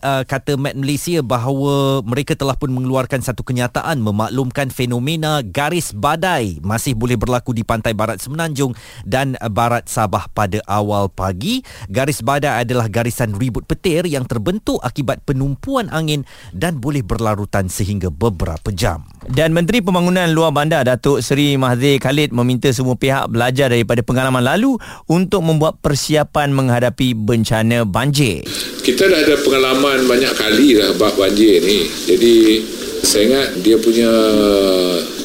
uh, 0.00 0.24
kata 0.26 0.58
Met 0.58 0.74
Malaysia 0.74 1.22
bahawa 1.24 2.02
mereka 2.04 2.34
telah 2.34 2.56
pun 2.58 2.72
mengeluarkan 2.72 3.22
satu 3.22 3.46
kenyataan 3.46 4.00
memaklumkan 4.02 4.68
fenomena 4.68 5.40
garis 5.40 5.94
badai 5.94 6.60
masih 6.60 6.92
boleh 6.98 7.16
berlaku 7.16 7.54
di 7.54 7.62
pantai 7.64 7.94
barat 7.94 8.20
Semenanjung 8.20 8.76
dan 9.06 9.38
barat 9.52 9.86
Sabah 9.88 10.28
pada 10.32 10.60
awal 10.66 11.08
pagi. 11.08 11.64
Garis 11.88 12.20
badai 12.20 12.66
adalah 12.66 12.90
garisan 12.90 13.32
ribut 13.36 13.64
petir 13.64 14.04
yang 14.04 14.28
terbentuk 14.28 14.82
akibat 14.84 15.24
penumpuan 15.24 15.88
angin 15.88 16.26
dan 16.52 16.76
boleh 16.76 17.00
berlarutan 17.00 17.72
sehingga 17.72 18.12
beberapa 18.12 18.68
jam. 18.74 19.06
Dan 19.28 19.56
Menteri 19.56 19.80
Pembangunan 19.80 20.28
Luar 20.34 20.52
Bandar 20.52 20.84
Datuk 20.84 21.24
Seri 21.24 21.54
Mahathir 21.54 22.00
Khalid 22.02 22.34
meminta 22.34 22.68
semua 22.74 22.98
pihak 22.98 23.30
belajar 23.30 23.70
daripada 23.70 24.02
pengalaman 24.04 24.42
lalu 24.42 24.76
untuk 25.06 25.40
membuat 25.46 25.78
persiapan 25.78 26.50
menghadapi 26.52 27.14
bencana 27.14 27.86
banjir. 27.86 28.42
Kita 28.82 29.04
dah 29.04 29.20
ada 29.20 29.37
pengalaman 29.44 30.06
banyak 30.06 30.32
kali 30.34 30.78
dah 30.78 30.94
bab 30.96 31.14
banjir 31.18 31.62
ni. 31.62 31.86
Jadi 32.06 32.34
saya 33.04 33.22
ingat 33.30 33.48
dia 33.62 33.76
punya 33.78 34.10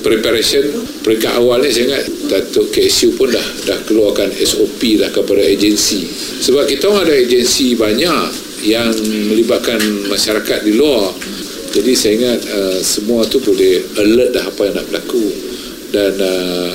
preparation 0.05 0.61
peringkat 1.01 1.33
awal 1.41 1.63
ni 1.63 1.73
saya 1.73 1.89
ingat 1.89 2.03
Datuk 2.29 2.69
KSU 2.69 3.17
pun 3.17 3.33
dah 3.33 3.47
dah 3.65 3.79
keluarkan 3.89 4.29
SOP 4.43 5.01
dah 5.01 5.09
kepada 5.09 5.41
agensi. 5.41 6.05
Sebab 6.43 6.69
kita 6.69 6.89
orang 6.89 7.09
ada 7.09 7.15
agensi 7.17 7.73
banyak 7.73 8.23
yang 8.63 8.93
melibatkan 9.27 9.79
masyarakat 10.07 10.63
di 10.63 10.73
luar 10.79 11.11
jadi 11.73 11.91
saya 11.97 12.13
ingat 12.21 12.39
uh, 12.53 12.79
semua 12.85 13.25
tu 13.25 13.41
boleh 13.41 13.81
alert 13.97 14.37
dah 14.37 14.45
apa 14.45 14.61
yang 14.69 14.73
nak 14.77 14.85
berlaku 14.93 15.25
dan 15.89 16.13
uh, 16.21 16.69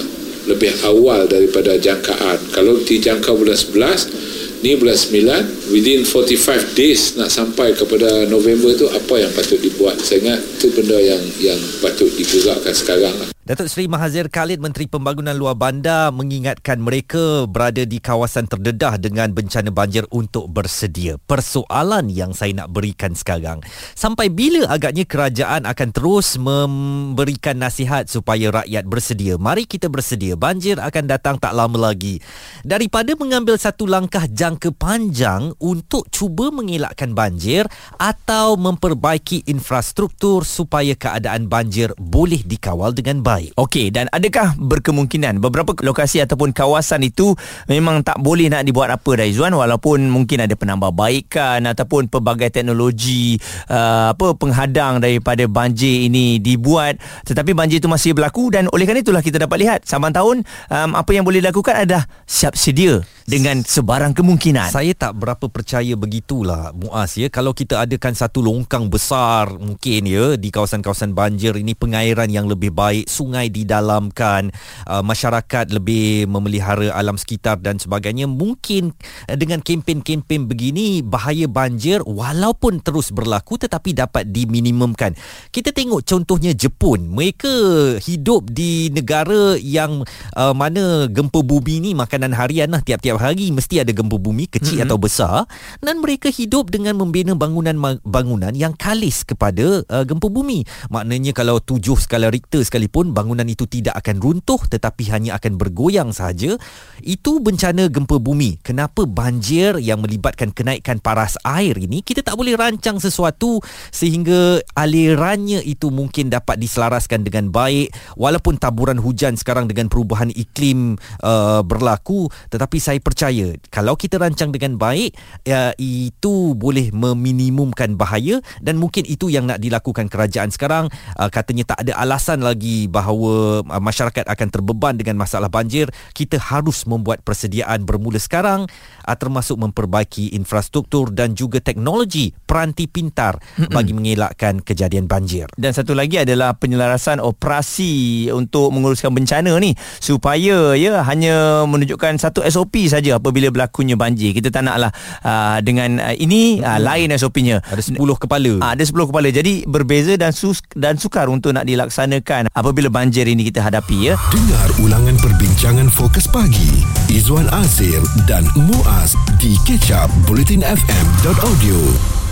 lebih 0.50 0.74
awal 0.82 1.30
daripada 1.30 1.78
jangkaan. 1.78 2.50
Kalau 2.50 2.82
dijangka 2.82 3.30
bulan 3.30 3.54
11, 3.54 4.27
ni 4.60 4.74
bulan 4.74 4.98
9, 4.98 5.70
within 5.70 6.02
45 6.02 6.74
days 6.74 7.14
nak 7.14 7.30
sampai 7.30 7.72
kepada 7.74 8.26
November 8.26 8.74
tu 8.74 8.90
apa 8.90 9.14
yang 9.22 9.30
patut 9.30 9.58
dibuat. 9.62 9.98
Saya 10.02 10.24
ingat 10.24 10.40
tu 10.58 10.68
benda 10.74 10.98
yang 10.98 11.22
yang 11.38 11.60
patut 11.78 12.10
digerakkan 12.18 12.74
sekarang 12.74 13.14
lah. 13.14 13.37
Datuk 13.48 13.64
Seri 13.64 13.88
Mahazir 13.88 14.28
Khalid 14.28 14.60
Menteri 14.60 14.84
Pembangunan 14.92 15.32
Luar 15.32 15.56
Bandar 15.56 16.12
mengingatkan 16.12 16.84
mereka 16.84 17.48
berada 17.48 17.80
di 17.80 17.96
kawasan 17.96 18.44
terdedah 18.44 19.00
dengan 19.00 19.32
bencana 19.32 19.72
banjir 19.72 20.04
untuk 20.12 20.52
bersedia. 20.52 21.16
Persoalan 21.16 22.12
yang 22.12 22.36
saya 22.36 22.52
nak 22.52 22.76
berikan 22.76 23.16
sekarang, 23.16 23.64
sampai 23.96 24.28
bila 24.28 24.68
agaknya 24.68 25.08
kerajaan 25.08 25.64
akan 25.64 25.88
terus 25.96 26.36
memberikan 26.36 27.56
nasihat 27.56 28.04
supaya 28.12 28.52
rakyat 28.52 28.84
bersedia? 28.84 29.40
Mari 29.40 29.64
kita 29.64 29.88
bersedia. 29.88 30.36
Banjir 30.36 30.76
akan 30.76 31.08
datang 31.08 31.40
tak 31.40 31.56
lama 31.56 31.88
lagi. 31.88 32.20
Daripada 32.60 33.16
mengambil 33.16 33.56
satu 33.56 33.88
langkah 33.88 34.28
jangka 34.28 34.76
panjang 34.76 35.56
untuk 35.56 36.04
cuba 36.12 36.52
mengelakkan 36.52 37.16
banjir 37.16 37.64
atau 37.96 38.60
memperbaiki 38.60 39.48
infrastruktur 39.48 40.44
supaya 40.44 40.92
keadaan 40.92 41.48
banjir 41.48 41.96
boleh 41.96 42.44
dikawal 42.44 42.92
dengan 42.92 43.24
baik 43.24 43.37
baik. 43.38 43.54
Okey 43.54 43.94
dan 43.94 44.10
adakah 44.10 44.58
berkemungkinan 44.58 45.38
beberapa 45.38 45.70
lokasi 45.78 46.18
ataupun 46.26 46.50
kawasan 46.50 47.06
itu 47.06 47.38
memang 47.70 48.02
tak 48.02 48.18
boleh 48.18 48.50
nak 48.50 48.66
dibuat 48.66 48.90
apa 48.90 49.14
Daizwan 49.14 49.54
walaupun 49.54 50.10
mungkin 50.10 50.42
ada 50.42 50.58
penambahbaikan 50.58 51.62
ataupun 51.70 52.10
pelbagai 52.10 52.50
teknologi 52.50 53.38
uh, 53.70 54.10
apa 54.10 54.34
penghadang 54.34 54.98
daripada 54.98 55.46
banjir 55.46 56.10
ini 56.10 56.42
dibuat. 56.42 56.98
Tetapi 57.22 57.54
banjir 57.54 57.78
itu 57.78 57.86
masih 57.86 58.18
berlaku 58.18 58.50
dan 58.50 58.66
oleh 58.74 58.82
kerana 58.82 59.06
itulah 59.06 59.22
kita 59.22 59.38
dapat 59.38 59.62
lihat 59.62 59.80
saban 59.86 60.10
tahun 60.10 60.42
um, 60.74 60.90
apa 60.98 61.10
yang 61.14 61.22
boleh 61.22 61.38
dilakukan 61.38 61.86
adalah 61.86 62.10
siap 62.26 62.58
sedia 62.58 62.98
dengan 63.28 63.60
sebarang 63.60 64.16
kemungkinan. 64.16 64.72
Saya 64.72 64.96
tak 64.96 65.20
berapa 65.20 65.52
percaya 65.52 65.92
begitulah 65.92 66.72
Muaz 66.72 67.20
ya 67.20 67.28
kalau 67.28 67.52
kita 67.52 67.84
adakan 67.84 68.16
satu 68.16 68.40
longkang 68.40 68.88
besar 68.88 69.52
mungkin 69.60 70.08
ya 70.08 70.40
di 70.40 70.48
kawasan-kawasan 70.48 71.12
banjir 71.12 71.52
ini 71.60 71.76
pengairan 71.76 72.32
yang 72.32 72.48
lebih 72.48 72.72
baik, 72.72 73.04
sungai 73.04 73.52
didalamkan, 73.52 74.48
uh, 74.88 75.04
masyarakat 75.04 75.68
lebih 75.76 76.24
memelihara 76.24 76.88
alam 76.96 77.20
sekitar 77.20 77.60
dan 77.60 77.76
sebagainya 77.76 78.24
mungkin 78.24 78.96
uh, 79.28 79.36
dengan 79.36 79.60
kempen-kempen 79.60 80.48
begini 80.48 81.04
bahaya 81.04 81.44
banjir 81.44 82.00
walaupun 82.08 82.80
terus 82.80 83.12
berlaku 83.12 83.60
tetapi 83.60 83.92
dapat 83.92 84.32
diminimumkan. 84.32 85.12
Kita 85.52 85.76
tengok 85.76 86.00
contohnya 86.00 86.56
Jepun. 86.56 87.12
Mereka 87.12 87.52
hidup 88.00 88.48
di 88.48 88.88
negara 88.88 89.60
yang 89.60 90.00
uh, 90.32 90.56
mana 90.56 91.12
gempa 91.12 91.44
bumi 91.44 91.84
ni 91.84 91.90
makanan 91.92 92.32
harian 92.32 92.72
lah 92.72 92.80
tiap-tiap 92.80 93.17
hari 93.18 93.50
mesti 93.50 93.82
ada 93.82 93.90
gempa 93.90 94.16
bumi 94.16 94.46
kecil 94.46 94.80
mm-hmm. 94.80 94.88
atau 94.88 94.98
besar 94.98 95.36
dan 95.82 95.98
mereka 95.98 96.30
hidup 96.30 96.70
dengan 96.70 96.94
membina 96.96 97.34
bangunan-bangunan 97.34 98.54
yang 98.54 98.72
kalis 98.78 99.26
kepada 99.26 99.82
uh, 99.90 100.04
gempa 100.06 100.30
bumi. 100.30 100.62
Maknanya 100.88 101.34
kalau 101.34 101.58
tujuh 101.58 101.98
skala 101.98 102.30
Richter 102.30 102.62
sekalipun 102.62 103.12
bangunan 103.12 103.44
itu 103.44 103.66
tidak 103.66 103.98
akan 104.00 104.22
runtuh 104.22 104.62
tetapi 104.70 105.10
hanya 105.10 105.36
akan 105.36 105.58
bergoyang 105.58 106.14
sahaja. 106.14 106.54
Itu 107.02 107.42
bencana 107.42 107.90
gempa 107.90 108.16
bumi. 108.22 108.62
Kenapa 108.62 109.04
banjir 109.04 109.82
yang 109.82 110.00
melibatkan 110.00 110.54
kenaikan 110.54 111.02
paras 111.02 111.34
air 111.42 111.74
ini 111.78 112.00
kita 112.04 112.22
tak 112.22 112.38
boleh 112.38 112.54
rancang 112.54 113.02
sesuatu 113.02 113.58
sehingga 113.90 114.62
alirannya 114.76 115.64
itu 115.64 115.90
mungkin 115.90 116.30
dapat 116.30 116.60
diselaraskan 116.60 117.26
dengan 117.26 117.50
baik 117.50 117.90
walaupun 118.14 118.60
taburan 118.60 119.00
hujan 119.00 119.34
sekarang 119.34 119.66
dengan 119.66 119.90
perubahan 119.90 120.30
iklim 120.34 121.00
uh, 121.24 121.64
berlaku 121.64 122.28
tetapi 122.52 122.78
saya 122.78 122.98
percaya. 123.08 123.56
Kalau 123.72 123.96
kita 123.96 124.20
rancang 124.20 124.52
dengan 124.52 124.76
baik 124.76 125.16
uh, 125.48 125.72
itu 125.80 126.52
boleh 126.52 126.92
meminimumkan 126.92 127.96
bahaya 127.96 128.44
dan 128.60 128.76
mungkin 128.76 129.08
itu 129.08 129.32
yang 129.32 129.48
nak 129.48 129.64
dilakukan 129.64 130.12
kerajaan 130.12 130.52
sekarang. 130.52 130.92
Uh, 131.16 131.32
katanya 131.32 131.72
tak 131.72 131.88
ada 131.88 131.96
alasan 131.96 132.44
lagi 132.44 132.84
bahawa 132.84 133.64
uh, 133.64 133.80
masyarakat 133.80 134.28
akan 134.28 134.48
terbeban 134.52 135.00
dengan 135.00 135.16
masalah 135.16 135.48
banjir. 135.48 135.88
Kita 136.12 136.36
harus 136.36 136.84
membuat 136.84 137.24
persediaan 137.24 137.88
bermula 137.88 138.20
sekarang 138.20 138.68
uh, 139.08 139.16
termasuk 139.16 139.56
memperbaiki 139.56 140.36
infrastruktur 140.36 141.08
dan 141.08 141.32
juga 141.32 141.64
teknologi 141.64 142.36
peranti 142.44 142.84
pintar 142.84 143.40
bagi 143.72 143.96
mengelakkan 143.96 144.60
kejadian 144.60 145.08
banjir. 145.08 145.48
Dan 145.56 145.72
satu 145.72 145.96
lagi 145.96 146.20
adalah 146.20 146.54
penyelarasan 146.58 147.22
operasi 147.22 148.28
untuk 148.34 148.74
menguruskan 148.74 149.14
bencana 149.14 149.56
ni 149.62 149.72
supaya 150.02 150.74
ya 150.74 151.00
hanya 151.06 151.64
menunjukkan 151.64 152.18
satu 152.18 152.42
SOP 152.42 152.90
saja 152.90 152.97
apabila 153.06 153.48
berlakunya 153.54 153.94
banjir. 153.94 154.34
Kita 154.34 154.50
tak 154.50 154.66
naklah 154.66 154.90
uh, 155.22 155.58
dengan 155.62 156.02
uh, 156.02 156.14
ini 156.14 156.60
uh, 156.60 156.82
lain 156.82 157.14
SOP-nya 157.14 157.62
ada 157.62 157.82
10 157.82 157.96
kepala. 157.98 158.52
Uh, 158.60 158.70
ada 158.74 158.84
10 158.84 159.08
kepala. 159.08 159.28
Jadi 159.30 159.64
berbeza 159.64 160.18
dan 160.18 160.34
sus 160.34 160.60
dan 160.74 160.98
sukar 160.98 161.30
untuk 161.30 161.54
nak 161.54 161.64
dilaksanakan 161.64 162.50
apabila 162.52 162.90
banjir 162.90 163.24
ini 163.24 163.48
kita 163.48 163.64
hadapi 163.64 164.12
ya. 164.12 164.14
Dengar 164.30 164.68
ulangan 164.82 165.16
perbincangan 165.18 165.88
fokus 165.88 166.28
pagi. 166.28 166.84
Izwan 167.08 167.48
Azir 167.54 168.02
dan 168.28 168.44
Muaz 168.54 169.16
di 169.40 169.56
kecap 169.64 170.12
bulletinfm.audio 170.28 172.27